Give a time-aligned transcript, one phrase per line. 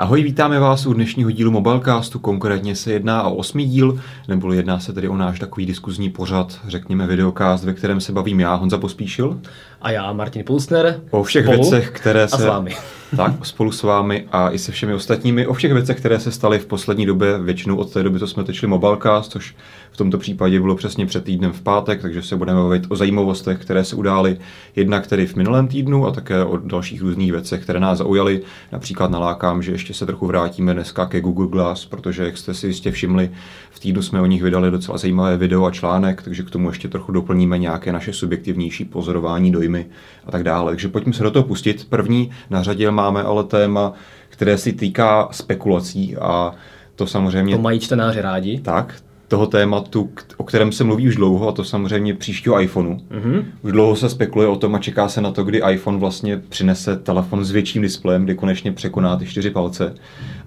[0.00, 4.78] Ahoj, vítáme vás u dnešního dílu Mobilecastu, konkrétně se jedná o osmý díl, nebo jedná
[4.78, 8.78] se tedy o náš takový diskuzní pořad, řekněme videokast, ve kterém se bavím já, Honza
[8.78, 9.40] Pospíšil.
[9.82, 11.00] A já, Martin Pulsner.
[11.10, 12.36] O všech spolu věcech, které se...
[12.36, 12.76] A s vámi.
[13.16, 15.46] Tak, spolu s vámi a i se všemi ostatními.
[15.46, 18.44] O všech věcech, které se staly v poslední době, většinou od té doby, co jsme
[18.44, 19.54] tečli Mobilecast, což
[20.00, 23.84] tomto případě bylo přesně před týdnem v pátek, takže se budeme bavit o zajímavostech, které
[23.84, 24.38] se udály
[24.76, 28.42] jednak tedy v minulém týdnu a také o dalších různých věcech, které nás zaujaly.
[28.72, 32.66] Například nalákám, že ještě se trochu vrátíme dneska ke Google Glass, protože, jak jste si
[32.66, 33.30] jistě všimli,
[33.70, 36.88] v týdnu jsme o nich vydali docela zajímavé video a článek, takže k tomu ještě
[36.88, 39.86] trochu doplníme nějaké naše subjektivnější pozorování, dojmy
[40.26, 40.72] a tak dále.
[40.72, 41.86] Takže pojďme se do toho pustit.
[41.90, 43.92] První na řadě máme ale téma,
[44.28, 46.52] které si týká spekulací a
[46.96, 47.56] to samozřejmě...
[47.56, 48.60] To mají čtenáři rádi.
[48.60, 48.94] Tak,
[49.30, 52.94] toho tématu, o kterém se mluví už dlouho, a to samozřejmě příštího iPhoneu.
[52.94, 53.44] Mm-hmm.
[53.62, 56.96] Už dlouho se spekuluje o tom a čeká se na to, kdy iPhone vlastně přinese
[56.96, 59.94] telefon s větším displejem, kdy konečně překoná ty čtyři palce.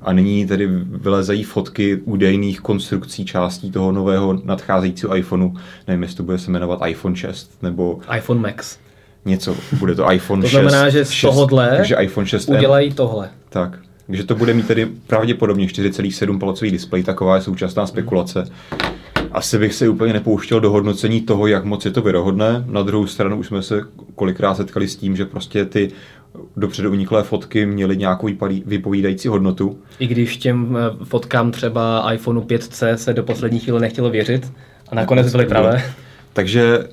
[0.02, 5.54] A nyní tedy vylezají fotky údajných konstrukcí částí toho nového nadcházejícího iPhoneu.
[5.88, 8.00] Nevím, jestli to bude se jmenovat iPhone 6 nebo...
[8.18, 8.78] iPhone Max.
[9.26, 10.52] Něco, bude to iPhone 6.
[10.52, 13.30] To znamená, 6, že z 6, tohohle takže iPhone 6 udělají tohle.
[13.50, 18.46] Tak, takže to bude mít tedy pravděpodobně 4,7 palcový displej, taková je současná spekulace.
[19.32, 22.64] Asi bych se úplně nepouštěl do hodnocení toho, jak moc je to věrohodné.
[22.68, 23.82] Na druhou stranu už jsme se
[24.16, 25.92] kolikrát setkali s tím, že prostě ty
[26.58, 28.30] dopředu uniklé fotky měly nějakou
[28.66, 29.80] vypovídající hodnotu.
[30.00, 34.52] I když těm eh, fotkám třeba iPhoneu 5C se do poslední chvíle nechtělo věřit
[34.90, 35.84] a nakonec byly pravé.
[36.34, 36.88] Takže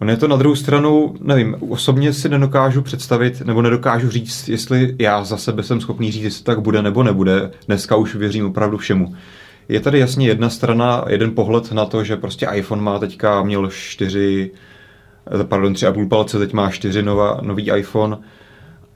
[0.00, 4.96] On je to na druhou stranu, nevím, osobně si nedokážu představit, nebo nedokážu říct, jestli
[4.98, 7.50] já za sebe jsem schopný říct, jestli tak bude nebo nebude.
[7.66, 9.14] Dneska už věřím opravdu všemu.
[9.68, 13.70] Je tady jasně jedna strana, jeden pohled na to, že prostě iPhone má teďka, měl
[13.70, 14.50] čtyři,
[15.42, 18.18] pardon, tři a půl palce, teď má čtyři nová, nový iPhone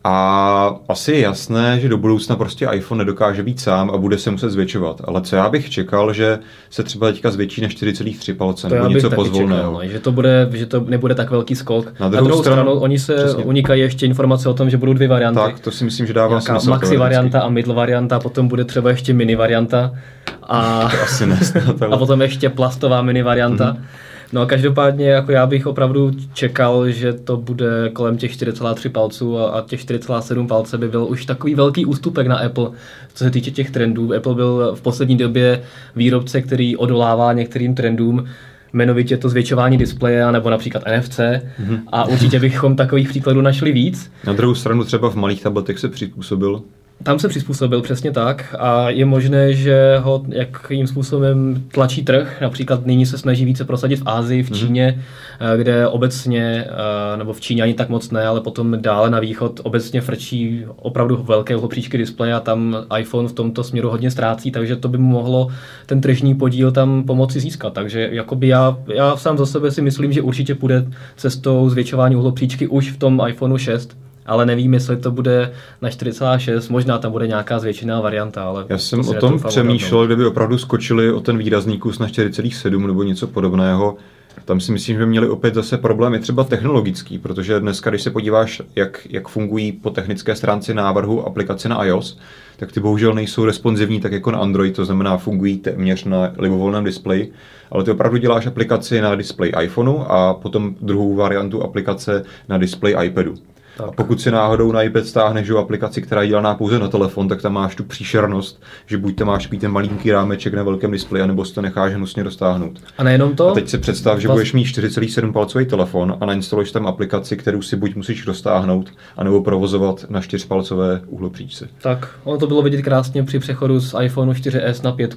[0.04, 4.30] a asi je jasné, že do budoucna prostě iPhone nedokáže být sám a bude se
[4.30, 5.00] muset zvětšovat.
[5.04, 6.38] Ale co já bych čekal, že
[6.70, 9.62] se třeba teďka zvětší na 4,3 palce nebo něco pozvolného.
[9.62, 11.84] Čekal, no, že, to bude, že to nebude tak velký skok.
[12.00, 13.44] Na druhou, na druhou stranu, stranu oni se přesně.
[13.44, 15.40] unikají ještě informace o tom, že budou dvě varianty.
[15.40, 16.70] Tak, to si myslím, že dává Nějaká smysl.
[16.70, 19.94] maxi varianta a middle varianta, potom bude třeba ještě mini varianta.
[20.42, 21.38] A, to asi ne,
[21.90, 23.72] a potom ještě plastová mini varianta.
[23.72, 24.11] Mm-hmm.
[24.32, 29.38] No a každopádně jako já bych opravdu čekal, že to bude kolem těch 4,3 palců
[29.38, 32.70] a, a těch 4,7 palce by byl už takový velký ústupek na Apple,
[33.14, 34.14] co se týče těch trendů.
[34.14, 35.62] Apple byl v poslední době
[35.96, 38.24] výrobce, který odolává některým trendům,
[38.72, 41.80] jmenovitě to zvětšování displeje nebo například NFC mm-hmm.
[41.92, 44.12] a určitě bychom takových příkladů našli víc.
[44.26, 46.62] Na druhou stranu třeba v malých tabletech se přizpůsobil
[47.02, 52.40] tam se přizpůsobil přesně tak a je možné, že ho jakým způsobem tlačí trh.
[52.40, 54.58] Například nyní se snaží více prosadit v Ázii, v mhm.
[54.58, 55.02] Číně,
[55.40, 55.58] mm.
[55.58, 59.60] kde obecně, eh, nebo v Číně ani tak moc ne, ale potom dále na východ
[59.62, 64.76] obecně frčí opravdu velké uhopříčky displeje a tam iPhone v tomto směru hodně ztrácí, takže
[64.76, 65.48] to by mu mohlo
[65.86, 67.72] ten tržní podíl tam pomoci získat.
[67.72, 70.86] Takže jakoby já, já sám za sebe si myslím, že určitě půjde
[71.16, 75.52] cestou zvětšování uhlopříčky už v tom iPhoneu 6, ale nevím, jestli to bude
[75.82, 78.66] na 4,6, možná tam bude nějaká zvětšená varianta, ale...
[78.68, 83.02] Já jsem o tom přemýšlel, kdyby opravdu skočili o ten výrazný kus na 4,7 nebo
[83.02, 83.96] něco podobného,
[84.44, 88.62] tam si myslím, že měli opět zase problémy třeba technologický, protože dneska, když se podíváš,
[88.76, 92.18] jak, jak fungují po technické stránce návrhu aplikace na iOS,
[92.56, 96.84] tak ty bohužel nejsou responsivní tak jako na Android, to znamená fungují téměř na libovolném
[96.84, 97.32] displeji,
[97.70, 102.96] ale ty opravdu děláš aplikaci na displej iPhoneu a potom druhou variantu aplikace na displej
[103.04, 103.34] iPadu.
[103.82, 103.88] Tak.
[103.88, 107.28] A pokud si náhodou na iPad stáhneš do aplikaci, která je dělaná pouze na telefon,
[107.28, 111.26] tak tam máš tu příšernost, že buď tam máš ten malinký rámeček na velkém displeji,
[111.26, 112.80] nebo si to necháš hnusně roztáhnout.
[112.98, 113.48] A nejenom to.
[113.48, 117.62] A teď si představ, že budeš mít 4,7 palcový telefon a nainstaluješ tam aplikaci, kterou
[117.62, 121.68] si buď musíš roztáhnout, anebo provozovat na 4 palcové uhlopříčce.
[121.82, 125.16] Tak, ono to bylo vidět krásně při přechodu z iPhone 4S na 5,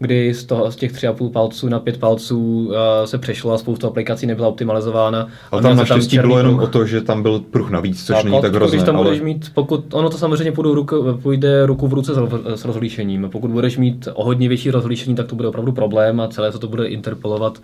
[0.00, 2.74] kdy z, toho, z těch 3,5 palců na 5 palců uh,
[3.04, 5.28] se přešlo a spoustu aplikací nebyla optimalizována.
[5.50, 8.40] Ale tam naštěstí bylo jenom o to, že tam byl pruh navíc, což tak, není
[8.40, 8.76] tak hrozné.
[8.76, 9.04] Když tam ale...
[9.04, 12.12] budeš mít, pokud, ono to samozřejmě půjde ruku, půjde ruku v ruce
[12.54, 13.28] s, rozlíšením.
[13.32, 16.58] Pokud budeš mít o hodně větší rozlišení, tak to bude opravdu problém a celé se
[16.58, 17.58] to bude interpolovat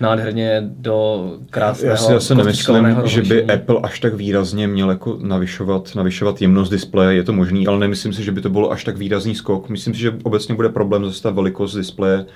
[0.00, 5.18] nádherně do krásného Já si zase nemyslím, že by Apple až tak výrazně měl jako
[5.22, 8.84] navyšovat, navyšovat jemnost displeje, je to možný, ale nemyslím si, že by to bylo až
[8.84, 9.68] tak výrazný skok.
[9.68, 12.26] Myslím si, že obecně bude problém zase ta velikost displeje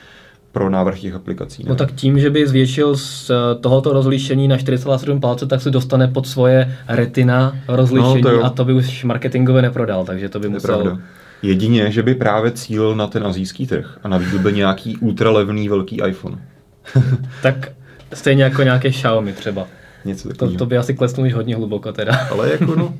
[0.53, 1.63] pro návrh těch aplikací.
[1.65, 1.69] Ne?
[1.69, 5.71] No tak tím, že by zvětšil z eh, tohoto rozlišení na 4,7 palce, tak se
[5.71, 10.41] dostane pod svoje retina rozlišení no, to a to by už marketingově neprodal, takže to
[10.41, 10.83] by musel...
[10.83, 11.03] Pravda.
[11.43, 16.03] Jedině, že by právě cílil na ten azijský trh a navíc by nějaký ultralevný velký
[16.07, 16.39] iPhone.
[17.43, 17.73] tak
[18.15, 19.67] stejně jako nějaké Xiaomi třeba.
[20.05, 22.13] Něco to, to by asi klesnul už hodně hluboko teda.
[22.31, 22.95] Ale jako no,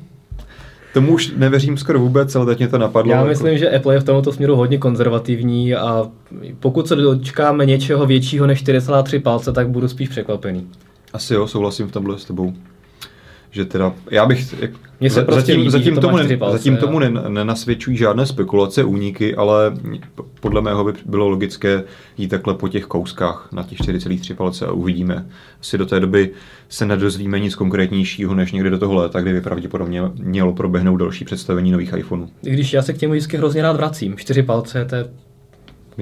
[0.93, 3.11] Tomu už nevěřím skoro vůbec, ale teď mě to napadlo.
[3.11, 3.29] Já jako...
[3.29, 6.07] myslím, že Apple je v tomto směru hodně konzervativní a
[6.59, 10.67] pokud se dočkáme něčeho většího než 4,3 palce, tak budu spíš překvapený.
[11.13, 12.53] Asi jo, souhlasím v tomhle s tebou
[13.51, 14.55] že teda, já bych,
[14.99, 18.25] Mně se prostě zatím, líbí, zatím, to tomu, ne, palce, zatím tomu ne, nenasvědčují žádné
[18.25, 19.73] spekulace, úniky, ale
[20.39, 21.83] podle mého by bylo logické
[22.17, 25.25] jít takhle po těch kouskách na těch 4,3 palce a uvidíme.
[25.61, 26.29] Asi do té doby
[26.69, 31.25] se nedozvíme nic konkrétnějšího než někdy do toho léta, kdy by pravděpodobně mělo proběhnout další
[31.25, 32.29] představení nových iPhoneů.
[32.45, 34.17] I když já se k těmu vždycky hrozně rád vracím.
[34.17, 35.05] Čtyři palce, to je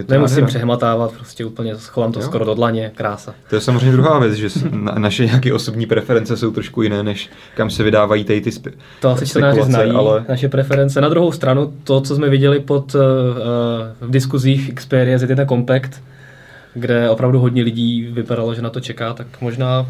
[0.07, 0.47] Nemusím nádhera.
[0.47, 2.25] přehmatávat, prostě úplně schovám to jo.
[2.25, 3.33] skoro do dlaně, krása.
[3.49, 7.29] To je samozřejmě druhá věc, že na, naše nějaké osobní preference jsou trošku jiné, než
[7.55, 10.25] kam se vydávají tady ty spe- To asi čtenáři znají, ale...
[10.29, 11.01] naše preference.
[11.01, 13.01] Na druhou stranu, to, co jsme viděli pod, uh,
[14.01, 16.01] v diskuzích Xperia Z1 Compact,
[16.73, 19.85] kde opravdu hodně lidí vypadalo, že na to čeká, tak možná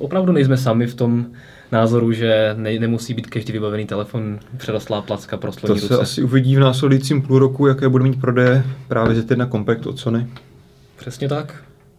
[0.00, 1.26] opravdu nejsme sami v tom
[1.72, 5.86] názoru, že ne, nemusí být každý vybavený telefon předostlá placka pro To ruce.
[5.86, 9.98] se asi uvidí v následujícím půl roku, jaké bude mít prodeje právě Z1 Compact od
[9.98, 10.26] Sony.
[10.96, 11.54] Přesně tak.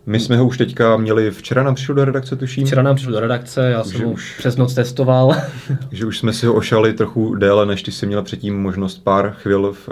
[0.05, 2.65] My jsme ho už teďka měli, včera nám přišel do redakce, tuším.
[2.65, 5.35] Včera nám přišel do redakce, já jsem ho už, přes noc testoval.
[5.91, 9.35] že už jsme si ho ošali trochu déle, než ty jsi měl předtím možnost pár
[9.41, 9.89] chvil v,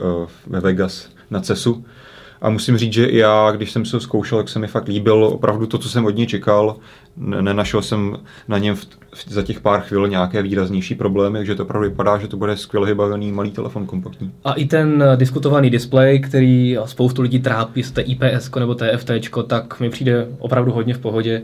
[0.48, 1.86] ve Vegas na CESu.
[2.42, 5.68] A musím říct, že já, když jsem se zkoušel, tak se mi fakt líbil opravdu
[5.68, 6.76] to, co jsem od něj čekal.
[7.18, 8.18] Nenašel jsem
[8.48, 8.86] na něm v,
[9.16, 12.58] v, za těch pár chvil nějaké výraznější problémy, takže to opravdu vypadá, že to bude
[12.58, 14.32] skvěle vybavený malý telefon kompaktní.
[14.44, 19.12] A i ten eh, diskutovaný displej, který spoustu lidí trápí, jestli to IPS nebo TFT,
[19.48, 21.42] tak mi přijde opravdu hodně v pohodě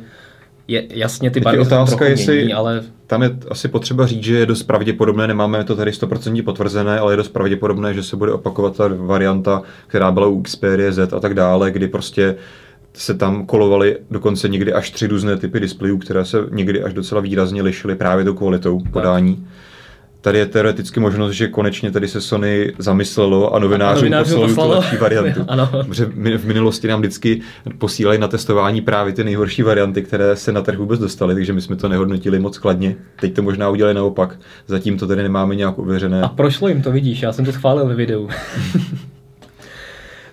[0.68, 2.84] je, jasně ty barvy otázka, jestli mění, ale...
[3.08, 7.14] Tam je asi potřeba říct, že je dost pravděpodobné, nemáme to tady 100% potvrzené, ale
[7.14, 11.20] je dost pravděpodobné, že se bude opakovat ta varianta, která byla u Xperia Z a
[11.20, 12.36] tak dále, kdy prostě
[12.94, 17.22] se tam kolovaly dokonce někdy až tři různé typy displejů, které se někdy až docela
[17.22, 19.36] výrazně lišily právě tou kvalitou podání.
[19.36, 19.46] Tak
[20.28, 24.98] tady je teoreticky možnost, že konečně tady se Sony zamyslelo a novinářům poslalo tu lepší
[24.98, 25.42] variantu.
[25.48, 25.70] ano.
[25.88, 26.06] Protože
[26.38, 27.42] v minulosti nám vždycky
[27.78, 31.62] posílali na testování právě ty nejhorší varianty, které se na trh vůbec dostaly, takže my
[31.62, 32.96] jsme to nehodnotili moc kladně.
[33.20, 34.40] Teď to možná udělali naopak.
[34.68, 36.22] Zatím to tady nemáme nějak uvěřené.
[36.22, 38.30] A prošlo jim to, vidíš, já jsem to schválil ve videu.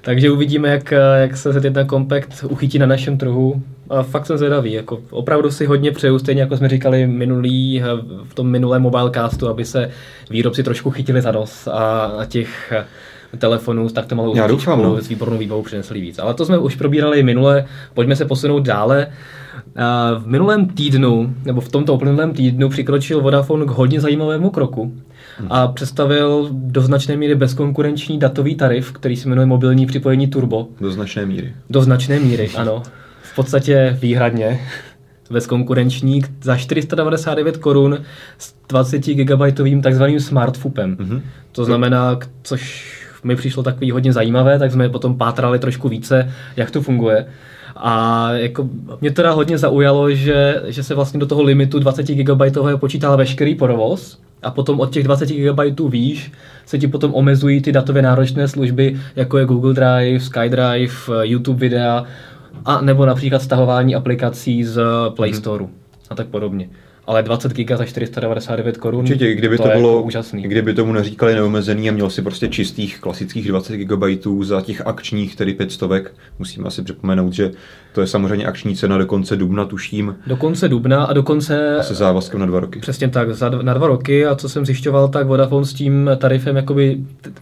[0.05, 3.63] Takže uvidíme, jak, jak se ten Compact uchytí na našem trhu.
[3.91, 4.73] A fakt jsem zvědavý.
[4.73, 7.83] Jako opravdu si hodně přeju, stejně jako jsme říkali minulý,
[8.25, 9.91] v tom minulém mobilecastu, aby se
[10.31, 12.73] výrobci trošku chytili za nos a, a těch
[13.39, 15.01] telefonů s takto malou Já doufám, no.
[15.01, 16.19] s výbornou výbavou přinesli víc.
[16.19, 17.65] Ale to jsme už probírali minule,
[17.95, 19.07] pojďme se posunout dále.
[20.19, 24.93] V minulém týdnu, nebo v tomto uplynulém týdnu přikročil Vodafone k hodně zajímavému kroku
[25.51, 30.69] a představil do značné míry bezkonkurenční datový tarif, který se jmenuje mobilní připojení Turbo.
[30.81, 31.55] Do značné míry.
[31.71, 32.83] Do značné míry, ano.
[33.23, 34.61] V podstatě výhradně
[35.31, 37.99] bezkonkurenční za 499 korun
[38.39, 39.41] s 20 GB
[39.83, 40.97] takzvaným smartfupem.
[40.97, 41.21] Mm-hmm.
[41.53, 46.71] To znamená, což mi přišlo takový hodně zajímavé, tak jsme potom pátrali trošku více, jak
[46.71, 47.27] to funguje.
[47.77, 48.69] A jako
[49.01, 52.43] mě teda hodně zaujalo, že, že se vlastně do toho limitu 20 GB
[52.77, 56.33] počítá veškerý provoz, a potom od těch 20 GB výš
[56.67, 62.05] se ti potom omezují ty datově náročné služby, jako je Google Drive, SkyDrive, YouTube videa,
[62.65, 64.83] a nebo například stahování aplikací z
[65.17, 65.39] Play mhm.
[65.39, 65.65] Store
[66.11, 66.69] a tak podobně
[67.07, 69.01] ale 20 GB za 499 korun.
[69.01, 70.43] Určitě, kdyby to, to bylo jako úžasný.
[70.43, 74.03] Kdyby tomu neříkali neomezený a měl si prostě čistých klasických 20 GB
[74.43, 75.91] za těch akčních, tedy 500,
[76.39, 77.53] musíme asi připomenout, že
[77.95, 80.17] to je samozřejmě akční cena do konce dubna, tuším.
[80.27, 81.77] Do konce dubna a do konce...
[81.79, 82.79] A se závazkem na dva roky.
[82.79, 86.57] Přesně tak, za, na dva roky a co jsem zjišťoval, tak Vodafone s tím tarifem
[86.57, 86.99] jakoby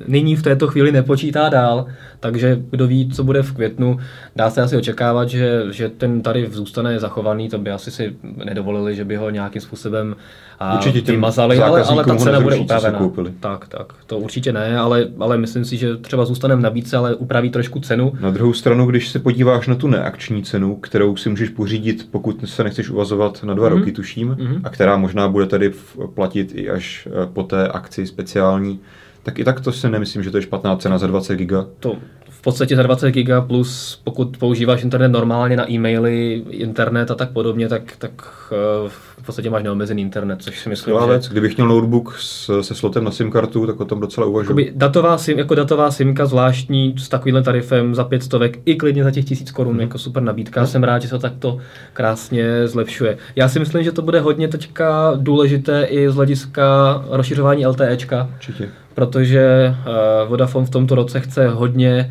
[0.09, 1.87] nyní v této chvíli nepočítá dál,
[2.21, 3.99] takže kdo ví, co bude v květnu,
[4.37, 8.97] dá se asi očekávat, že, že ten tarif zůstane zachovaný, to by asi si nedovolili,
[8.97, 10.17] že by ho nějakým způsobem
[10.59, 13.11] a určitě vymazali, ale, ale ta cena bude upravena.
[13.41, 17.15] Tak, tak, to určitě ne, ale, ale myslím si, že třeba zůstane v nabídce, ale
[17.15, 18.13] upraví trošku cenu.
[18.21, 22.49] Na druhou stranu, když se podíváš na tu neakční cenu, kterou si můžeš pořídit, pokud
[22.49, 23.79] se nechceš uvazovat na dva mm-hmm.
[23.79, 24.61] roky, tuším, mm-hmm.
[24.65, 25.73] a která možná bude tady
[26.15, 28.81] platit i až eh, po té akci speciální,
[29.23, 31.67] tak i tak to si nemyslím, že to je špatná cena za 20 giga.
[31.81, 31.97] To
[32.43, 37.31] v podstatě za 20 giga plus pokud používáš internet normálně na e-maily, internet a tak
[37.31, 38.13] podobně, tak, tak
[38.53, 38.89] eh,
[39.23, 41.07] v podstatě máš neomezený internet, což si myslím, že...
[41.07, 41.29] věc.
[41.29, 44.51] Kdybych měl notebook s, se slotem na SIM kartu, tak o tom docela uvažuji.
[44.51, 49.11] Jakoby datová SIM, jako datová SIMka zvláštní s takovýmhle tarifem za 500 i klidně za
[49.11, 49.81] těch 1000 korun, hmm.
[49.81, 50.61] jako super nabídka.
[50.61, 50.67] No.
[50.67, 51.59] Jsem rád, že se to takto
[51.93, 53.19] krásně zlepšuje.
[53.37, 56.65] Já si myslím, že to bude hodně teďka důležité i z hlediska
[57.11, 58.31] rozšiřování LTEčka.
[58.35, 58.69] Určitě.
[58.95, 62.11] Protože uh, Vodafone v tomto roce chce hodně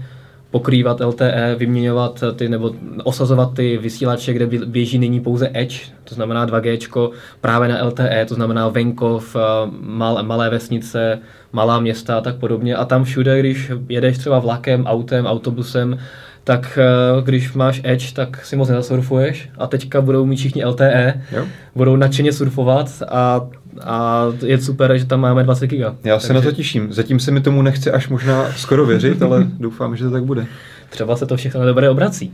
[0.51, 2.71] pokrývat LTE, vyměňovat ty nebo
[3.03, 8.35] osazovat ty vysílače, kde běží nyní pouze Edge, to znamená 2G, právě na LTE, to
[8.35, 9.35] znamená venkov,
[9.81, 11.19] mal, malé vesnice,
[11.51, 12.75] malá města a tak podobně.
[12.75, 15.99] A tam všude, když jedeš třeba vlakem, autem, autobusem,
[16.43, 21.21] tak eh, když máš Edge, tak si moc nezasurfuješ a teďka budou mít všichni LTE,
[21.31, 21.45] jo.
[21.75, 23.41] budou nadšeně surfovat a,
[23.83, 25.95] a je super, že tam máme 20 giga.
[26.03, 26.45] Já se Takže...
[26.45, 26.93] na to těším.
[26.93, 30.45] Zatím se mi tomu nechce až možná skoro věřit, ale doufám, že to tak bude.
[30.89, 32.33] Třeba se to všechno na dobré obrací.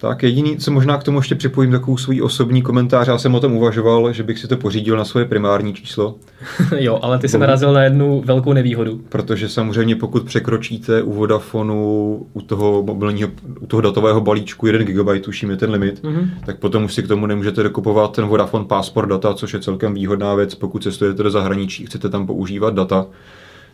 [0.00, 3.40] Tak jediný, co možná k tomu ještě připojím takovou svůj osobní komentář, já jsem o
[3.40, 6.14] tom uvažoval, že bych si to pořídil na svoje primární číslo.
[6.78, 9.00] jo, ale ty jsi narazil na jednu velkou nevýhodu.
[9.08, 15.22] Protože samozřejmě pokud překročíte u Vodafonu, u toho mobilního, u toho datového balíčku 1 GB,
[15.24, 16.28] tuším je ten limit, mm-hmm.
[16.46, 19.94] tak potom už si k tomu nemůžete dokupovat ten Vodafone Passport data, což je celkem
[19.94, 23.06] výhodná věc, pokud cestujete do zahraničí, chcete tam používat data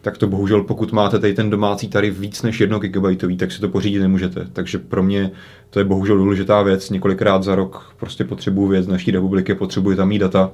[0.04, 3.61] tak to bohužel pokud máte tady ten domácí tarif víc než 1 GB, tak si
[3.61, 4.46] to pořídit nemůžete.
[4.52, 5.30] Takže pro mě
[5.70, 6.90] to je bohužel důležitá věc.
[6.90, 10.50] Několikrát za rok prostě potřebuji věc naší republiky, potřebuji tam mít data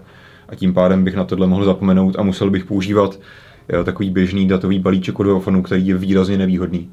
[0.49, 3.21] a tím pádem bych na tohle mohl zapomenout a musel bych používat
[3.73, 6.90] jo, takový běžný datový balíček od Vodafonu, který je výrazně nevýhodný.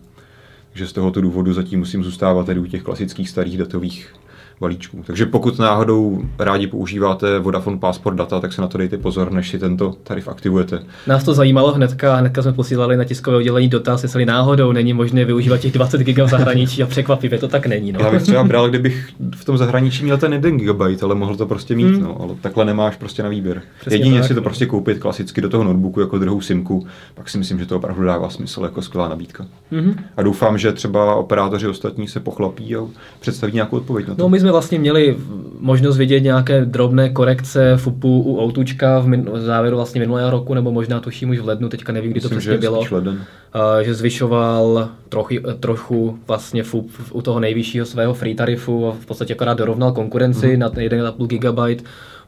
[0.70, 4.14] Takže z tohoto důvodu zatím musím zůstávat tady u těch klasických starých datových
[4.60, 5.04] balíčků.
[5.08, 9.50] Takže pokud náhodou rádi používáte Vodafone Passport data, tak se na to dejte pozor, než
[9.50, 10.80] si tento tarif aktivujete.
[11.08, 15.26] Nás to zajímalo hnedka, hnedka jsme posílali na tiskové oddělení dotaz, jestli náhodou není možné
[15.26, 17.92] využívat těch 20 GB v zahraničí a překvapivě to tak není.
[17.92, 18.00] No.
[18.00, 21.46] Já bych třeba bral, kdybych v tom zahraničí měl ten 1 GB, ale mohl to
[21.46, 22.04] prostě mít, hmm.
[22.04, 23.62] no, ale takhle nemáš prostě na výběr.
[23.82, 27.38] Přesně Jedině si to prostě koupit klasicky do toho notebooku jako druhou simku, pak si
[27.38, 29.46] myslím, že to opravdu dává smysl jako skvělá nabídka.
[29.72, 29.96] Hmm.
[30.18, 32.80] A doufám, že třeba operátoři ostatní se pochlapí a
[33.20, 34.22] představí nějakou odpověď na to.
[34.22, 35.18] No, my jsme vlastně měli
[35.60, 40.54] možnost vidět nějaké drobné korekce FUPu u Outučka v, min- v závěru vlastně minulého roku,
[40.54, 42.86] nebo možná tuším už v lednu, teďka nevím, kdy Myslím, to přesně bylo.
[42.92, 43.14] Leden.
[43.14, 49.06] Uh, že zvyšoval trochu, trochu vlastně FUP u toho nejvyššího svého free tarifu a v
[49.06, 50.60] podstatě akorát dorovnal konkurenci mm.
[50.60, 51.82] na 1,5 GB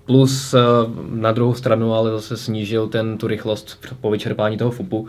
[0.06, 0.56] plus
[1.10, 5.08] na druhou stranu ale zase snížil ten tu rychlost po vyčerpání toho FUPu.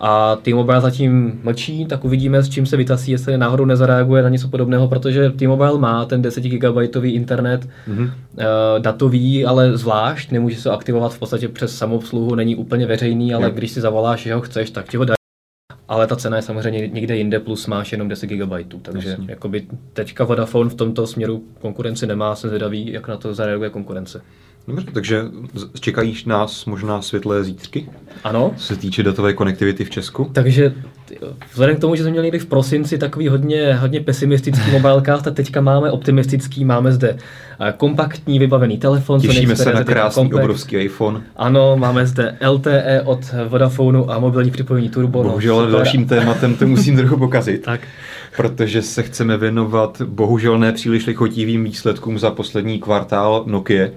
[0.00, 4.48] A T-Mobile zatím mlčí, tak uvidíme, s čím se vytasí, jestli náhodou nezareaguje na něco
[4.48, 8.04] podobného, protože T-Mobile má ten 10 GB internet mm-hmm.
[8.04, 8.12] uh,
[8.78, 13.70] datový, ale zvlášť, nemůže se aktivovat v podstatě přes samobsluhu, není úplně veřejný, ale když
[13.70, 15.16] si zavoláš, že ho chceš, tak ti ho dají.
[15.88, 19.26] Ale ta cena je samozřejmě někde jinde, plus máš jenom 10 GB, takže Jasně.
[19.28, 24.22] jakoby teďka Vodafone v tomto směru konkurenci nemá, jsem zvědavý, jak na to zareaguje konkurence.
[24.68, 25.22] Dobře, takže
[25.80, 27.88] čekají nás možná světlé zítřky?
[28.24, 28.52] Ano.
[28.56, 30.30] Co se týče datové konektivity v Česku?
[30.32, 30.74] Takže
[31.50, 35.34] vzhledem k tomu, že jsme měli někdy v prosinci takový hodně, hodně pesimistický mobilecast, tak
[35.34, 37.16] teďka máme optimistický, máme zde
[37.60, 39.20] eh, kompaktní vybavený telefon.
[39.20, 40.44] Těšíme se na krásný komplex.
[40.44, 41.22] obrovský iPhone.
[41.36, 45.22] Ano, máme zde LTE od Vodafonu a mobilní připojení Turbo.
[45.22, 47.62] No, bohužel no, dalším tématem to musím trochu pokazit.
[47.62, 47.80] tak.
[48.36, 53.88] Protože se chceme věnovat bohužel ne příliš lichotivým výsledkům za poslední kvartál Nokia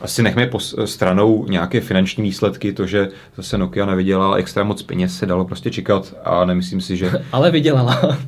[0.00, 0.50] asi nechme
[0.84, 5.70] stranou nějaké finanční výsledky, to, že zase Nokia nevydělala extra moc peněz, se dalo prostě
[5.70, 7.10] čekat a nemyslím si, že...
[7.32, 8.18] Ale vydělala.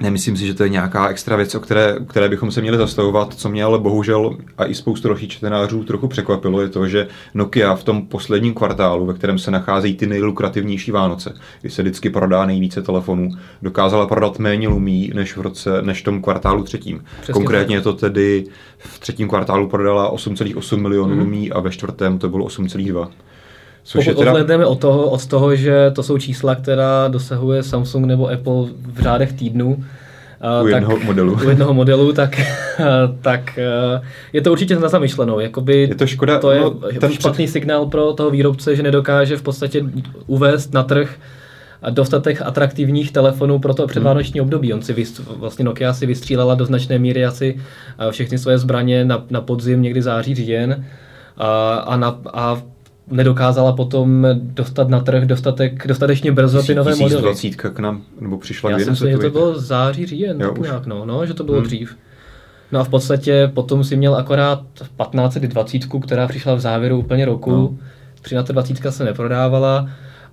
[0.00, 3.34] Nemyslím si, že to je nějaká extra věc, o které, které bychom se měli zastavovat.
[3.34, 7.74] Co mě ale bohužel a i spoustu dalších čtenářů trochu překvapilo, je to, že Nokia
[7.74, 12.46] v tom posledním kvartálu, ve kterém se nacházejí ty nejlukrativnější Vánoce, kdy se vždycky prodá
[12.46, 13.30] nejvíce telefonů,
[13.62, 17.04] dokázala prodat méně lumí než v roce, než v tom kvartálu třetím.
[17.20, 17.84] Přesně Konkrétně tak.
[17.84, 18.44] to tedy
[18.78, 21.20] v třetím kvartálu prodala 8,8 milionů mm.
[21.20, 23.08] lumí a ve čtvrtém to bylo 8,2.
[23.88, 24.30] Což Pokud teda...
[24.30, 29.02] odhledneme od toho, od toho, že to jsou čísla, která dosahuje Samsung nebo Apple v
[29.02, 29.84] řádech týdnů,
[30.62, 31.38] u jednoho tak, modelu.
[31.44, 32.40] U jednoho modelu, tak,
[33.20, 33.58] tak
[34.32, 35.40] je to určitě na zamyšlenou.
[35.40, 36.38] Jakoby je to škoda.
[36.38, 37.52] To je no, ten špatný před...
[37.52, 39.84] signál pro toho výrobce, že nedokáže v podstatě
[40.26, 41.16] uvést na trh
[41.90, 44.46] dostatek atraktivních telefonů pro to předvánoční hmm.
[44.46, 44.72] období.
[44.72, 47.60] On si vyst, vlastně Nokia si vystřílela do značné míry asi
[48.10, 50.84] všechny svoje zbraně na, na podzim, někdy září, říjen.
[51.36, 52.62] A, a, na, a
[53.10, 57.22] nedokázala potom dostat na trh dostatek, dostatečně brzo ty nové modely.
[57.22, 60.86] 20 k nám, nebo přišla Já si myslím, že to bylo září, říjen, jo, nějak,
[60.86, 61.66] no, no, že to bylo hmm.
[61.66, 61.96] dřív.
[62.72, 67.50] No a v podstatě potom si měl akorát 1520, která přišla v závěru úplně roku.
[67.50, 67.74] No.
[68.22, 69.88] 1320 se neprodávala.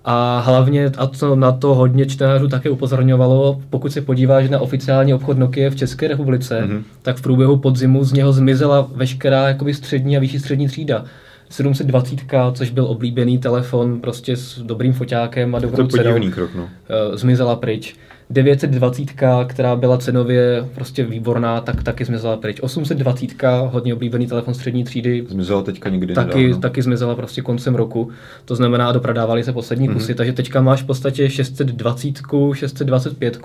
[0.07, 5.13] A hlavně, a to na to hodně čtenářů také upozorňovalo, pokud se podíváš na oficiální
[5.13, 6.83] obchod Nokia v České republice, mm-hmm.
[7.01, 11.05] tak v průběhu podzimu z něho zmizela veškerá jakoby střední a vyšší střední třída.
[11.49, 12.19] 720,
[12.53, 16.69] což byl oblíbený telefon prostě s dobrým foťákem a dobrou to cenou, krok, no.
[16.89, 17.95] Eh, zmizela pryč.
[18.29, 19.13] 920,
[19.47, 22.59] která byla cenově prostě výborná, tak taky zmizela pryč.
[22.61, 25.25] 820, hodně oblíbený telefon střední třídy.
[25.29, 26.61] Zmizela teďka někdy taky, nedávno.
[26.61, 28.09] taky zmizela prostě koncem roku.
[28.45, 30.15] To znamená, doprodávali se poslední kusy, mm-hmm.
[30.15, 32.13] takže teďka máš v podstatě 620,
[32.53, 33.39] 625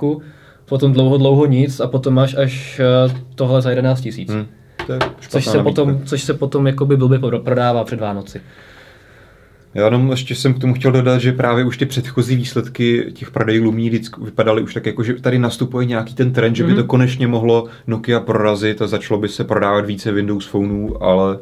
[0.68, 4.30] potom dlouho, dlouho nic a potom máš až eh, tohle za 11 tisíc.
[4.92, 5.14] Hmm.
[5.28, 8.40] Což se, potom, což se potom jakoby blbě prodává před Vánoci.
[9.74, 13.30] Já jenom ještě jsem k tomu chtěl dodat, že právě už ty předchozí výsledky těch
[13.30, 13.90] prodejů Lumí
[14.24, 16.86] vypadaly už tak jako, že tady nastupuje nějaký ten trend, že by to mhm.
[16.86, 21.38] konečně mohlo Nokia prorazit a začalo by se prodávat více Windows phoneů, ale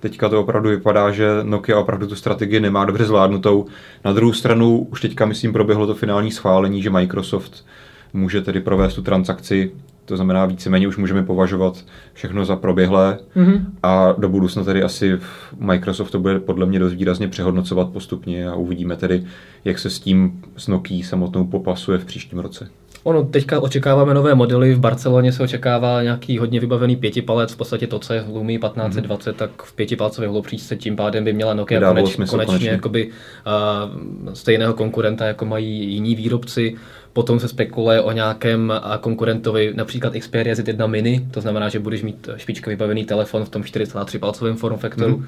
[0.00, 3.66] teďka to opravdu vypadá, že Nokia opravdu tu strategii nemá dobře zvládnutou.
[4.04, 7.66] Na druhou stranu už teďka, myslím, proběhlo to finální schválení, že Microsoft
[8.12, 9.70] může tedy provést tu transakci
[10.06, 13.64] to znamená, víceméně už můžeme považovat všechno za proběhlé mm-hmm.
[13.82, 15.18] a do budoucna tedy asi
[15.58, 19.24] Microsoft to bude podle mě dost výrazně přehodnocovat postupně a uvidíme tedy,
[19.64, 22.68] jak se s tím s Nokia samotnou popasuje v příštím roce.
[23.06, 27.86] Ono, teďka očekáváme nové modely, v Barceloně se očekává nějaký hodně vybavený pětipalec, v podstatě
[27.86, 29.38] to, co je v Lumii 1520, mm-hmm.
[29.38, 32.70] tak v pětipalcové holopříčce tím pádem by měla Nokia koneč, konečně, konečně.
[32.70, 36.76] Jakoby, uh, stejného konkurenta, jako mají jiní výrobci.
[37.16, 42.28] Potom se spekuluje o nějakém konkurentovi, například Xperia Z1 Mini, to znamená, že budeš mít
[42.36, 45.16] špička vybavený telefon v tom 4,3 palcovém form factoru.
[45.16, 45.26] Mm-hmm.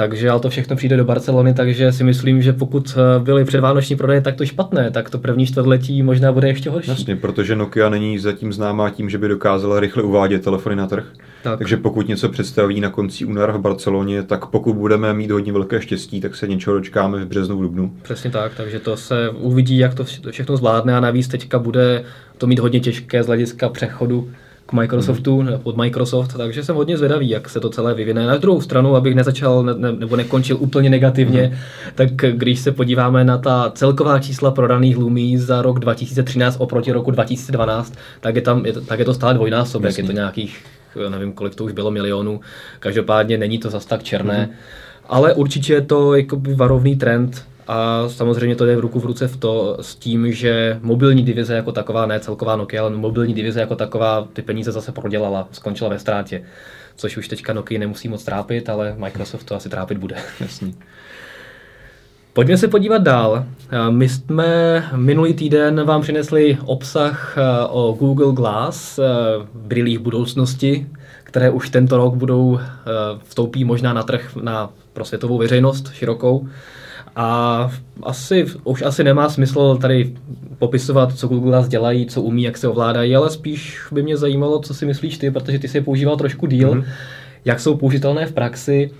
[0.00, 3.96] Takže ale to všechno přijde do Barcelony, takže si myslím, že pokud eh, byly předvánoční
[3.96, 6.90] prodeje takto špatné, tak to první čtvrtletí možná bude ještě horší.
[6.90, 11.04] Jasně, protože Nokia není zatím známá tím, že by dokázala rychle uvádět telefony na trh.
[11.42, 11.58] Tak.
[11.58, 15.80] Takže pokud něco představí na konci února v Barceloně, tak pokud budeme mít hodně velké
[15.80, 17.92] štěstí, tak se něčeho dočkáme v březnu, v dubnu.
[18.02, 22.04] Přesně tak, takže to se uvidí, jak to všechno zvládne a navíc teďka bude
[22.38, 24.30] to mít hodně těžké z hlediska přechodu
[24.70, 25.58] k Microsoftu, hmm.
[25.58, 28.26] pod Microsoft, takže jsem hodně zvědavý, jak se to celé vyvine.
[28.26, 31.56] Na druhou stranu, abych nezačal ne, ne, nebo nekončil úplně negativně, hmm.
[31.94, 37.10] tak když se podíváme na ta celková čísla prodaných Lumí za rok 2013 oproti roku
[37.10, 40.02] 2012, tak je, tam, je, tak je to stále dvojnásobek, Jasně.
[40.02, 40.64] je to nějakých,
[41.08, 42.40] nevím, kolik to už bylo milionů.
[42.80, 44.38] Každopádně není to zas tak černé.
[44.38, 44.54] Hmm.
[45.08, 49.28] Ale určitě je to jakoby varovný trend, a samozřejmě to jde v ruku v ruce
[49.28, 53.60] v to s tím, že mobilní divize jako taková, ne celková Nokia, ale mobilní divize
[53.60, 56.42] jako taková ty peníze zase prodělala, skončila ve ztrátě.
[56.96, 60.16] Což už teďka Nokia nemusí moc trápit, ale Microsoft to asi trápit bude.
[60.40, 60.74] Jasný.
[62.32, 63.44] Pojďme se podívat dál.
[63.90, 69.00] My jsme minulý týden vám přinesli obsah o Google Glass,
[69.54, 70.86] brýlích budoucnosti,
[71.24, 72.60] které už tento rok budou
[73.24, 76.48] vstoupí možná na trh na, pro světovou veřejnost širokou.
[77.16, 77.70] A
[78.02, 80.14] asi, už asi nemá smysl tady
[80.58, 84.58] popisovat, co Google Glass dělají, co umí, jak se ovládají, ale spíš by mě zajímalo,
[84.60, 86.84] co si myslíš ty, protože ty si je používal trošku díl, mm-hmm.
[87.44, 88.90] jak jsou použitelné v praxi,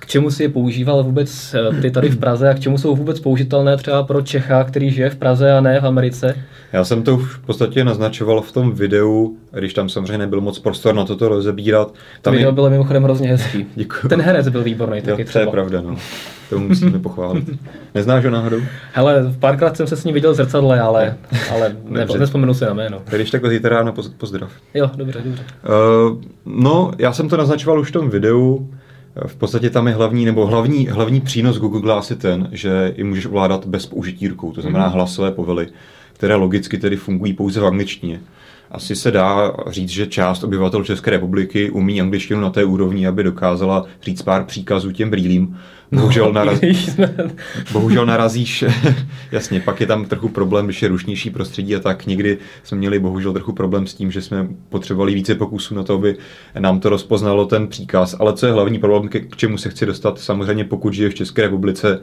[0.00, 2.96] k čemu si je používal vůbec eh, ty tady v Praze a k čemu jsou
[2.96, 6.34] vůbec použitelné třeba pro Čecha, který žije v Praze a ne v Americe?
[6.72, 10.58] Já jsem to už v podstatě naznačoval v tom videu, když tam samozřejmě nebyl moc
[10.58, 11.94] prostor na toto rozebírat.
[12.22, 12.54] Tam Video je...
[12.54, 13.66] bylo mimochodem hrozně hezký.
[13.74, 14.08] Děkuji.
[14.08, 15.44] Ten herec byl výborný taky jo, třeba.
[15.44, 15.96] To je pravda, no.
[16.50, 17.44] To musíme pochválit.
[17.94, 18.60] Neznáš ho náhodou?
[18.92, 21.16] Hele, párkrát jsem se s ním viděl v zrcadle, ale,
[21.52, 23.02] ale ne, nespomenu si na jméno.
[23.10, 24.50] Když tak zítra ráno pozdrav.
[24.74, 25.42] Jo, dobře, dobře.
[25.42, 28.68] Uh, no, já jsem to naznačoval už v tom videu.
[29.26, 33.04] V podstatě tam je hlavní, nebo hlavní, hlavní přínos Google Glass je ten, že ji
[33.04, 34.92] můžeš ovládat bez použití rukou, to znamená mm.
[34.92, 35.68] hlasové povely,
[36.18, 38.20] které logicky tedy fungují pouze v angličtině.
[38.70, 43.22] Asi se dá říct, že část obyvatel České republiky umí angličtinu na té úrovni, aby
[43.22, 45.58] dokázala říct pár příkazů těm brýlím.
[45.92, 46.60] Bohužel, no, naraz...
[47.72, 48.64] bohužel narazíš,
[49.32, 52.98] jasně, pak je tam trochu problém, když je rušnější prostředí a tak někdy jsme měli
[52.98, 56.16] bohužel trochu problém s tím, že jsme potřebovali více pokusů na to, aby
[56.58, 58.16] nám to rozpoznalo ten příkaz.
[58.18, 61.42] Ale co je hlavní problém, k čemu se chci dostat, samozřejmě pokud žije v České
[61.42, 62.00] republice,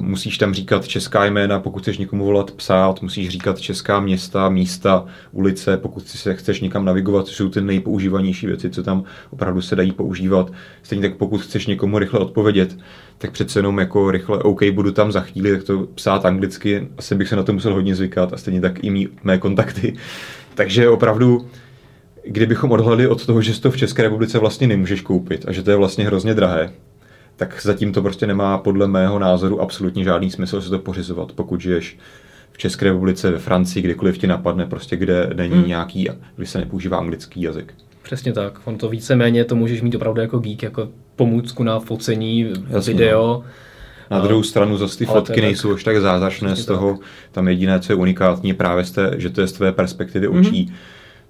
[0.00, 5.04] musíš tam říkat česká jména, pokud chceš někomu volat psát, musíš říkat česká města, místa,
[5.32, 9.76] ulice, pokud si se chceš někam navigovat, jsou ty nejpoužívanější věci, co tam opravdu se
[9.76, 10.52] dají používat.
[10.82, 12.78] Stejně tak pokud chceš někomu rychle odpovědět,
[13.18, 17.14] tak přece jenom jako rychle, OK, budu tam za chvíli, tak to psát anglicky, asi
[17.14, 19.96] bych se na to musel hodně zvykat a stejně tak i mý, mé kontakty.
[20.54, 21.48] Takže opravdu,
[22.24, 25.70] kdybychom odhledli od toho, že to v České republice vlastně nemůžeš koupit a že to
[25.70, 26.72] je vlastně hrozně drahé,
[27.36, 31.60] tak zatím to prostě nemá podle mého názoru absolutně žádný smysl se to pořizovat, pokud
[31.60, 31.98] žiješ
[32.52, 35.68] v České republice, ve Francii, kdekoliv ti napadne, prostě kde není hmm.
[35.68, 37.74] nějaký, kdy se nepoužívá anglický jazyk.
[38.02, 38.60] Přesně tak.
[38.64, 43.26] On to víceméně to můžeš mít opravdu jako geek, jako pomůcku na focení, Jasně, video.
[43.26, 43.44] No.
[44.10, 46.90] Na druhou stranu zase ty fotky nejsou už tak zázračné z toho.
[46.90, 47.06] Tak.
[47.32, 50.28] Tam jediné, co je unikátní, je právě z té, že to je z tvé perspektivy
[50.28, 50.66] očí.
[50.66, 50.74] Mm-hmm.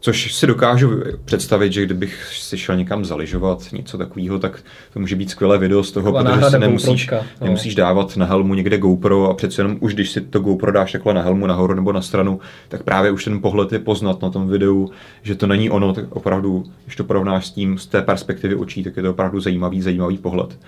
[0.00, 5.16] Což si dokážu představit, že kdybych si šel někam zaližovat, něco takového, tak to může
[5.16, 7.18] být skvělé video z toho, Taková protože si nemusíš, no.
[7.40, 10.92] nemusíš dávat na helmu někde GoPro a přece jenom už když si to GoPro dáš
[10.92, 14.30] takhle na helmu nahoru nebo na stranu, tak právě už ten pohled je poznat na
[14.30, 14.90] tom videu,
[15.22, 18.85] že to není ono, tak opravdu, když to porovnáš s tím z té perspektivy očí,
[18.85, 20.59] tak je to opravdu zajímavý, zajímavý pohled.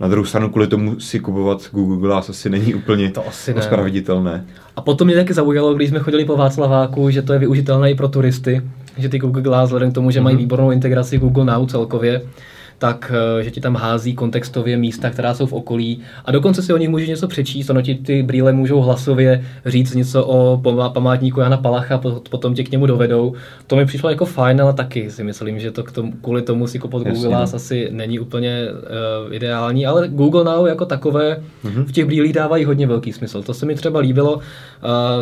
[0.00, 3.60] Na druhou stranu kvůli tomu si kupovat Google Glass asi není úplně To asi ne.
[3.60, 4.44] ospraveditelné.
[4.76, 7.94] A potom mě taky zaujalo, když jsme chodili po Václaváku, že to je využitelné i
[7.94, 8.62] pro turisty,
[8.98, 12.22] že ty Google Glass, vzhledem k tomu, že mají výbornou integraci Google Now celkově,
[12.78, 16.72] tak eh, že ti tam hází kontextově místa, která jsou v okolí a dokonce si
[16.72, 20.92] o nich můžeš něco přečíst, ono ti ty brýle můžou hlasově říct něco o pamá-
[20.92, 23.34] památníku Jana Palacha, po- potom tě k němu dovedou.
[23.66, 26.66] To mi přišlo jako fajn, ale taky si myslím, že to k tomu, kvůli tomu
[26.66, 27.56] si Jasně, Google Glass no.
[27.56, 28.68] asi není úplně
[29.26, 33.42] uh, ideální, ale Google Now jako takové v těch brýlích dávají hodně velký smysl.
[33.42, 34.34] To se mi třeba líbilo.
[34.34, 34.40] Uh,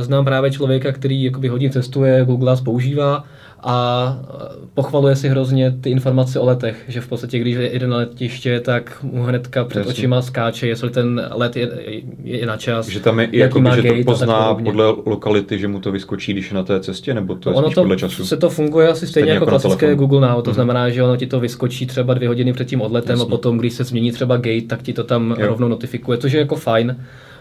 [0.00, 3.24] znám právě člověka, který jakoby hodně cestuje, Google Glass používá
[3.62, 7.96] a uh, pochvaluje si hrozně ty informace o letech, že v podstatě, když jde na
[7.96, 9.90] letiště, tak mu hnedka před Jasně.
[9.92, 12.02] očima skáče, jestli ten let je, je,
[12.40, 12.88] je na čas.
[12.88, 16.50] Že tam je i jako, že to pozná podle lokality, že mu to vyskočí, když
[16.50, 18.24] je na té cestě, nebo to je ono spíš to, podle času?
[18.24, 19.94] se to funguje asi stejně, Stejně jako jako klasické.
[19.94, 23.12] Google Now, to znamená, že ono ti to vyskočí třeba dvě hodiny před tím odletem
[23.12, 23.26] Jasně.
[23.26, 25.46] a potom, když se změní třeba gate, tak ti to tam Jo.
[25.46, 26.96] rovnou notifikuje, což je jako fajn.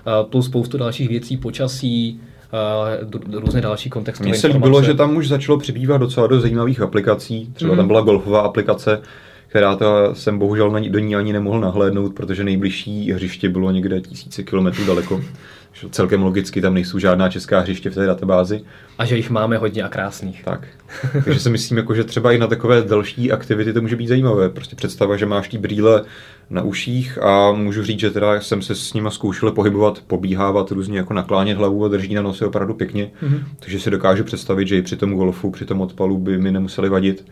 [0.07, 2.19] Uh, plus spoustu dalších věcí, počasí,
[3.33, 4.67] různé další kontextové Mně se informace.
[4.69, 7.49] líbilo, že tam už začalo přibývat docela dost zajímavých aplikací.
[7.53, 7.77] Třeba Mhm.
[7.77, 9.01] tam byla golfová aplikace,
[9.47, 14.43] která to jsem bohužel do ní ani nemohl nahlédnout, protože nejbližší hřiště bylo někde tisíce
[14.43, 15.21] kilometrů daleko.
[15.91, 18.62] Celkem logicky tam nejsou žádná česká hřiště v té databázi.
[18.97, 20.43] A že jich máme hodně a krásných.
[20.43, 20.67] Tak.
[21.25, 24.49] Takže si myslím, jako, že třeba i na takové další aktivity to může být zajímavé.
[24.49, 26.03] Prostě představa, že máš ty brýle
[26.49, 30.97] na uších a můžu říct, že teda jsem se s nima zkoušel pohybovat, pobíhávat, různě
[30.97, 33.12] jako naklánět hlavu a drží na nose opravdu pěkně.
[33.21, 33.36] Mhm.
[33.36, 33.43] Mm-hmm.
[33.60, 36.89] Takže si dokážu představit, že i při tom golfu, při tom odpalu by mi nemuseli
[36.89, 37.25] vadit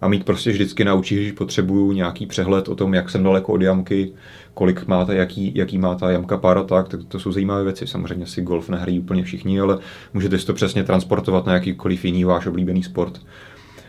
[0.00, 3.52] a mít prostě vždycky na očích, když potřebuju nějaký přehled o tom, jak jsem daleko
[3.52, 4.12] od jamky,
[4.54, 7.64] kolik má ta, jaký, jaký má ta jamka pár a tak, tak to jsou zajímavé
[7.64, 7.86] věci.
[7.86, 9.78] Samozřejmě si golf nehrají úplně všichni, ale
[10.14, 13.20] můžete si to přesně transportovat na jakýkoliv jiný váš oblíbený sport.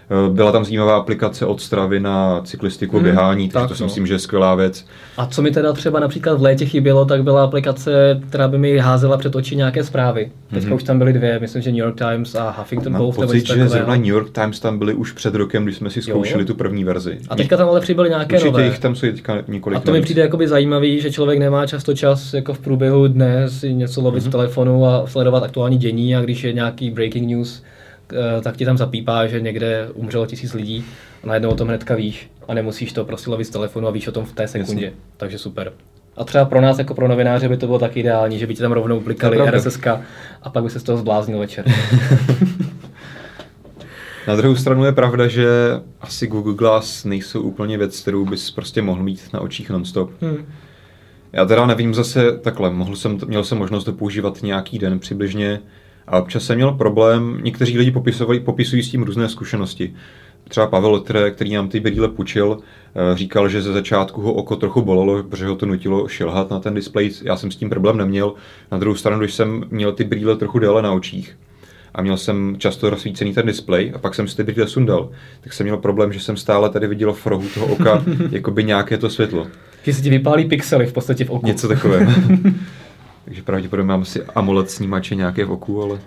[0.09, 3.75] Eh, Byla tam zajímavá aplikace od Stravy na cyklistiku, Hmm, hmm, běhání, takže tak to
[3.75, 3.87] si no.
[3.87, 4.85] myslím, že je skvělá věc.
[5.17, 8.77] A co mi teda třeba například v létě chybělo, tak byla aplikace, která by mi
[8.77, 10.31] házela před oči nějaké zprávy.
[10.53, 12.93] Teďka už tam byly dvě, myslím, že New York Times a Huffington.
[12.93, 13.15] Mám Post.
[13.15, 16.45] pocit, že zrovna New York Times tam byli už před rokem, když jsme si zkoušeli
[16.45, 17.17] tu první verzi.
[17.29, 18.65] A teďka tam ale přibyly nějaké Určitě nové.
[18.65, 21.93] jich tam jsou teďka několik A to mi přijde jakoby zajímavý, že člověk nemá často
[21.93, 24.29] čas jako v průběhu dne si něco lovit Mhm.
[24.29, 27.63] z telefonu a sledovat aktuální dění a když je nějaký breaking news,
[28.41, 30.85] tak ti tam zapípá, že někde umřelo tisíc lidí
[31.23, 34.07] a najednou o tom hnedka víš a nemusíš to prostě lovit z telefonu a víš
[34.07, 34.85] o tom v té sekundě.
[34.85, 34.99] Jasně.
[35.17, 35.73] Takže super.
[36.17, 38.61] A třeba pro nás jako pro novináře by to bylo tak ideální, že by ti
[38.61, 39.51] tam rovnou pravda.
[39.51, 39.79] RSS
[40.43, 41.65] a pak by se z toho zbláznil večer.
[44.27, 45.47] Na druhou stranu je pravda, že
[46.01, 50.11] asi Google Glass nejsou úplně věc, kterou bys prostě mohl mít na očích nonstop.
[50.21, 50.45] Hmm.
[51.33, 55.59] Já teda nevím zase takhle, mohl jsem, měl jsem možnost to používat nějaký den přibližně
[56.07, 59.93] a občas jsem měl problém, někteří lidi popisovali, popisují s tím různé zkušenosti.
[60.47, 64.55] Třeba Pavel Lotre, který nám ty brýle půjčil, eh, říkal, že ze začátku ho oko
[64.55, 67.11] trochu bolelo, protože ho to nutilo šilhat na ten displej.
[67.23, 68.33] Já jsem s tím problém neměl.
[68.71, 71.37] Na druhou stranu, když jsem měl ty brýle trochu déle na očích,
[71.95, 75.09] a měl jsem často rozsvícený ten displej a pak jsem si ty brýle sundal,
[75.41, 78.97] tak jsem měl problém, že jsem stále tady viděl v rohu toho oka jakoby nějaké
[78.97, 79.47] to světlo.
[79.83, 81.45] Že si ti vypálí pixely v podstatě v oku.
[81.45, 82.11] Něco takového.
[83.27, 85.99] Takže pravděpodobně mám asi amulet snímače nějaké v oku, ale...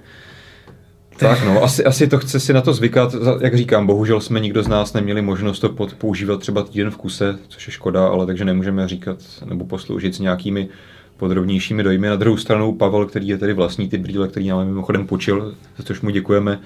[1.19, 3.15] Tak no, asi, asi to chce si na to zvykat.
[3.41, 6.97] Jak říkám, bohužel jsme nikdo z nás neměli možnost to pod, používat třeba týden v
[6.97, 10.69] kuse, což je škoda, ale takže nemůžeme říkat nebo posloužit s nějakými
[11.17, 12.09] podrobnějšími dojmy.
[12.09, 15.85] Na druhou stranu Pavel, který je tedy vlastní ty brýle, který nám mimochodem počil, za
[15.85, 16.61] což mu děkujeme,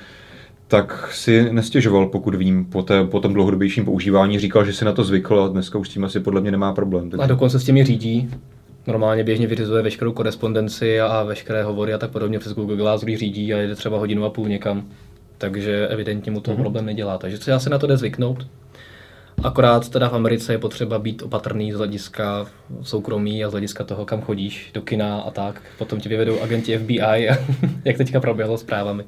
[0.69, 4.38] tak si nestěžoval, pokud vím, po, té, po tom dlouhodobějším používání.
[4.38, 6.73] Říkal, že si na to zvykl a dneska už s tím asi podle mě nemá
[6.73, 7.11] problém.
[7.19, 8.31] A dokonce s těmi řídí.
[8.87, 13.18] Normálně běžně vyřizuje veškerou korespondenci a veškeré hovory a tak podobně přes Google Glass, když
[13.18, 14.88] řídí a jede třeba hodinu a půl někam.
[15.38, 16.61] Takže evidentně mu to mm-hmm.
[16.61, 17.18] problém nedělá.
[17.18, 18.47] Takže se asi na to jde zvyknout.
[19.42, 22.47] Akorát teda v Americe je potřeba být opatrný z hlediska
[22.83, 25.62] soukromí a z hlediska toho, kam chodíš, do kina a tak.
[25.79, 27.29] Potom ti vyvedou agenti FBI,
[27.85, 29.05] jak teďka proběhlo s právami.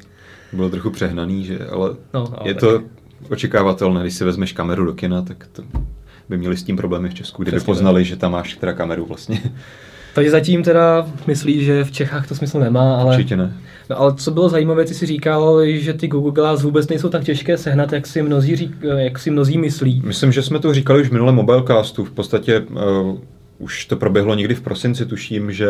[0.53, 2.61] Bylo trochu přehnaný, že, ale No, ale je tak.
[2.61, 2.83] to
[3.31, 5.63] očekávatelné, když si vezmeš kameru do kina, tak to
[6.29, 9.07] by měli s tím problémy v Česku, kdyby Přesně poznali, že tam máš teda kameru
[9.07, 9.41] vlastně.
[10.15, 13.15] Takže zatím teda myslí, že v Čechách to smysl nemá, ale...
[13.15, 13.53] Určitě ne.
[13.91, 17.25] No ale co bylo zajímavé, ty si říkal, že ty Google Glass vůbec nejsou tak
[17.25, 20.03] těžké sehnat, jak si mnozí, řík, jak si mnozí myslí.
[20.05, 22.05] Myslím, že jsme to říkali už v minulém mobilecastu.
[22.05, 23.19] V podstatě uh,
[23.59, 25.69] už to proběhlo někdy v prosinci, tuším, že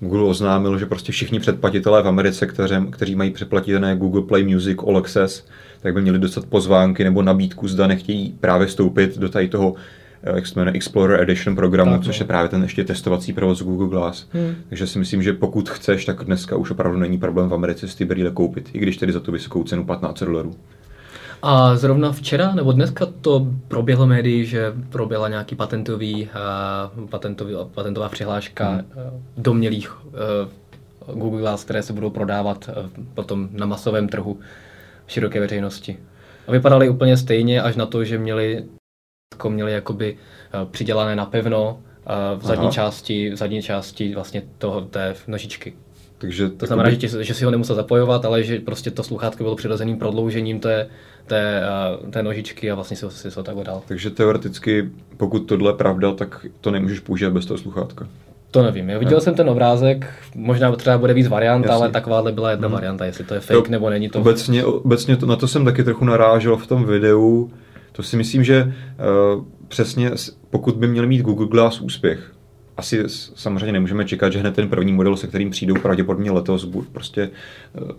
[0.00, 4.78] Google oznámil, že prostě všichni předplatitelé v Americe, kteří, kteří mají předplatěné Google Play Music
[4.86, 5.46] All Access,
[5.80, 9.74] tak by měli dostat pozvánky nebo nabídku, zda nechtějí právě vstoupit do tady toho
[10.22, 12.22] eh, jak se jmenuje, Explorer Edition programu, Tak, což no.
[12.22, 14.26] je právě ten ještě testovací provoz Google Glass.
[14.32, 14.54] Hmm.
[14.68, 17.96] Takže si myslím, že pokud chceš, tak dneska už opravdu není problém v Americe si
[17.96, 20.54] ty brýle koupit, i když tedy za tu vysokou cenu 15 dolarů.
[21.42, 26.28] A zrovna včera nebo dneska to proběhlo médii, že proběhla nějaký patentový,
[26.98, 28.78] uh, patentový patentová přihláška hmm.
[28.78, 30.12] uh, domělých uh,
[31.20, 34.38] Google Glass, které se budou prodávat uh, potom na masovém trhu
[35.06, 35.96] široké veřejnosti.
[36.46, 38.64] A vypadaly úplně stejně, až na to, že měli,
[39.48, 40.16] měli jakoby
[40.54, 42.72] uh, přidělané napevno uh, v zadní Aha.
[42.72, 45.74] části, v zadní části vlastně toho, té nožičky.
[46.18, 49.56] Takže to znamená, že, že si ho nemusel zapojovat, ale že prostě to sluchátko bylo
[49.56, 50.88] přirozeným prodloužením té,
[51.28, 51.62] té,
[52.10, 53.82] té nožičky a vlastně si ho, si ho takhle dal.
[53.88, 58.08] Takže teoreticky, pokud tohle je pravda, tak to nemůžeš použít bez toho sluchátka.
[58.50, 58.88] To nevím.
[58.88, 59.20] Já viděl ne.
[59.20, 61.76] jsem ten obrázek, možná třeba bude víc variant, Jasně.
[61.76, 62.74] ale takováhle byla jedna hmm.
[62.74, 64.20] varianta, jestli to je fake to, nebo není to.
[64.20, 67.50] Obecně, obecně to, na to jsem taky trochu narážel v tom videu.
[67.92, 70.10] To si myslím, že uh, přesně
[70.50, 72.32] pokud by měl mít Google Glass úspěch,
[72.76, 77.30] asi samozřejmě nemůžeme čekat, že hned ten první model, se kterým přijdou pravděpodobně letos, prostě
[77.80, 77.90] uh,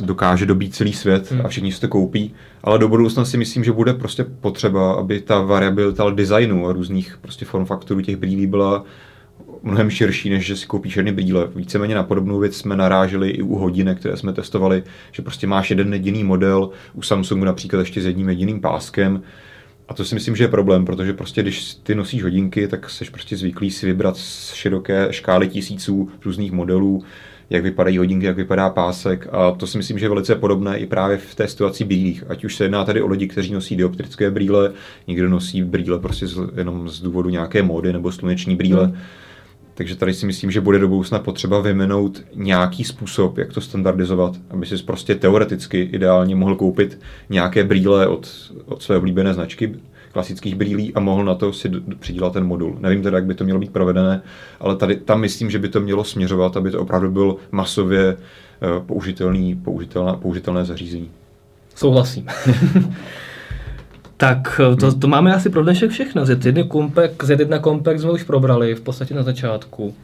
[0.00, 1.46] dokáže dobít celý svět hmm.
[1.46, 5.20] a všichni si to koupí, ale do budoucna si myslím, že bude prostě potřeba, aby
[5.20, 8.84] ta variabilita designu a různých prostě form faktorů těch brýlí byla
[9.62, 11.48] mnohem širší, než že si koupíš jedny brýle.
[11.56, 15.70] Víceméně na podobnou věc jsme naráželi i u hodinek, které jsme testovali, že prostě máš
[15.70, 19.22] jeden jediný model, u Samsungu například ještě s jedním jediným páskem,
[19.88, 23.04] a to si myslím, že je problém, protože prostě když ty nosíš hodinky, tak jsi
[23.04, 27.04] prostě zvyklý si vybrat z široké škály tisíců různých modelů,
[27.50, 30.86] jak vypadají hodinky, jak vypadá pásek a to si myslím, že je velice podobné i
[30.86, 32.24] právě v té situaci bílých.
[32.28, 34.72] Ať už se jedná tady o lidi, kteří nosí dioptrické brýle,
[35.06, 38.84] někdo nosí brýle prostě z, jenom z důvodu nějaké módy nebo sluneční brýle.
[38.84, 38.96] Hmm.
[39.74, 44.36] Takže tady si myslím, že bude do budoucna potřeba vymenout nějaký způsob, jak to standardizovat,
[44.50, 49.74] aby si prostě teoreticky ideálně mohl koupit nějaké brýle od, od své oblíbené značky,
[50.18, 52.76] klasických brýlí a mohl na to si přidělat ten modul.
[52.80, 54.22] Nevím teda, jak by to mělo být provedené,
[54.60, 58.86] ale tady tam myslím, že by to mělo směřovat, aby to opravdu byl masově uh,
[58.86, 61.10] použitelný, použitelné, použitelné zařízení.
[61.74, 62.26] Souhlasím.
[64.16, 66.24] tak eh, to, to máme asi pro dnešek všechno.
[66.24, 69.94] Z1 Compact, Z1 Compact jsme už probrali v podstatě na začátku.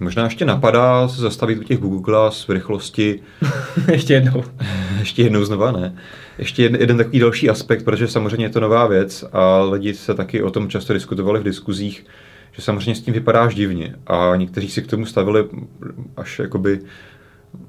[0.00, 3.20] Možná ještě napadá se zastavit u těch Google Glass v rychlosti.
[3.92, 4.44] ještě jednou.
[4.98, 5.94] ještě jednou znova, ne.
[6.38, 10.14] Ještě jeden, jeden takový další aspekt, protože samozřejmě je to nová věc a lidi se
[10.14, 12.06] taky o tom často diskutovali v diskuzích,
[12.52, 15.44] že samozřejmě s tím vypadáš divně a někteří si k tomu stavili
[16.16, 16.80] až jakoby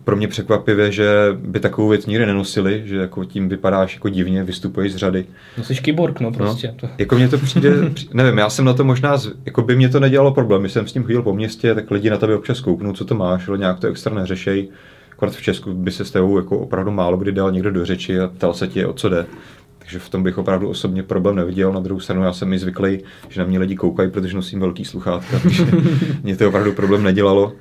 [0.03, 4.43] pro mě překvapivě, že by takovou věc nikdy nenosili, že jako tím vypadáš jako divně,
[4.43, 5.25] vystupuješ z řady.
[5.57, 6.75] No jsi kyborg, no prostě.
[6.83, 7.71] No, jako mě to přijde,
[8.13, 10.93] nevím, já jsem na to možná, jako by mě to nedělalo problém, když jsem s
[10.93, 13.79] tím chodil po městě, tak lidi na tebe občas kouknou, co to máš, ale nějak
[13.79, 14.69] to extra neřešej.
[15.11, 18.19] Akorát v Česku by se s tebou jako opravdu málo kdy dal někdo do řeči
[18.19, 19.25] a ptal se tě, o co jde.
[19.79, 21.73] Takže v tom bych opravdu osobně problém neviděl.
[21.73, 24.85] Na druhou stranu já jsem mi zvyklý, že na mě lidi koukají, protože nosím velký
[24.85, 25.65] sluchátka, takže
[26.23, 27.53] mě to opravdu problém nedělalo.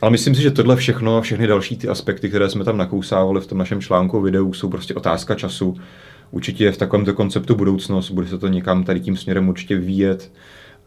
[0.00, 3.40] Ale myslím si, že tohle všechno a všechny další ty aspekty, které jsme tam nakousávali
[3.40, 5.76] v tom našem článku videu, jsou prostě otázka času.
[6.30, 10.32] Určitě v takovémto konceptu budoucnost, bude se to někam tady tím směrem určitě vyvíjet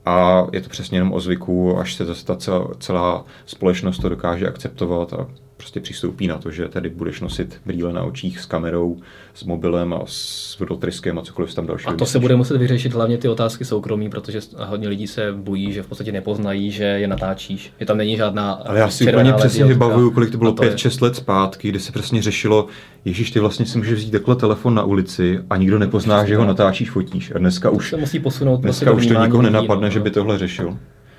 [0.06, 4.10] a je to přesně jenom o zvyku, až se zase ta celá, celá společnost to
[4.10, 5.28] dokáže akceptovat a
[5.64, 8.98] prostě přistoupí na to, že tady budeš nosit brýle na očích s kamerou,
[9.34, 11.94] s mobilem a s vodotryskem a cokoliv tam dalšího.
[11.94, 15.74] A to se bude muset vyřešit hlavně ty otázky soukromí, protože hodně lidí se bojí,
[15.74, 17.74] že v podstatě nepoznají, že je natáčíš.
[17.80, 18.52] Je tam není žádná.
[18.52, 22.22] Ale já si úplně přesně vybavuju, kolik to bylo 5-6 let zpátky, kdy se přesně
[22.22, 22.68] řešilo,
[23.06, 26.46] Ježíš, ty vlastně si můžeš vzít takhle telefon na ulici a nikdo nepozná, že ho
[26.46, 27.32] natáčíš, fotíš.
[27.36, 29.92] A dneska už, se musí posunout dneska už to nikoho nenapadne, no.
[29.92, 30.78] že by tohle řešil.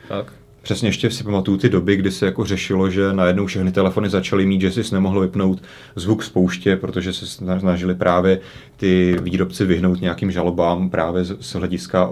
[0.08, 0.32] Tak.
[0.64, 4.46] Přesně ještě si pamatuju ty doby, kdy se jako řešilo, že najednou všechny telefony začaly
[4.46, 5.62] mít, že si nemohl vypnout
[5.96, 8.40] zvuk z pouště, protože se snažili právě
[8.76, 12.10] ty výrobci vyhnout nějakým žalobám právě z hlediska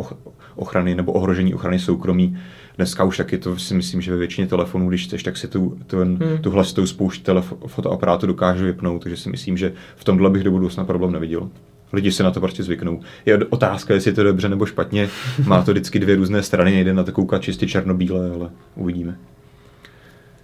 [0.54, 2.38] ochrany nebo ohrožení ochrany soukromí.
[2.76, 5.78] Dneska už taky to si myslím, že ve většině telefonů, když chceš, tak si tu,
[5.86, 6.38] ten, hmm.
[6.38, 7.28] tu hlasitou spoušť
[7.66, 11.50] fotoaparátu dokáže vypnout, takže si myslím, že v tomhle bych do budoucna problém neviděl
[11.92, 13.00] lidi se na to prostě zvyknou.
[13.26, 15.08] Je otázka, jestli je to dobře nebo špatně.
[15.46, 19.16] Má to vždycky dvě různé strany, nejde na to koukat čistě černobíle, ale uvidíme.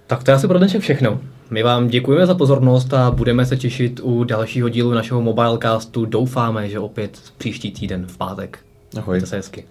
[0.06, 1.20] Tak to je asi pro dnešek všechno.
[1.50, 6.04] My vám děkujeme za pozornost a budeme se těšit u dalšího dílu našeho Mobilecastu.
[6.04, 8.58] Doufáme, že opět příští týden v pátek.
[8.96, 9.20] Ahoj.
[9.20, 9.64] se hezky.